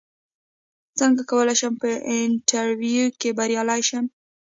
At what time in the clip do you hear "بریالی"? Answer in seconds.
3.37-3.81